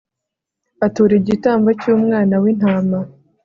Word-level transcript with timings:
atura 0.85 1.13
igitambo 1.21 1.69
cy'umwana 1.81 2.35
w'intama 2.43 2.99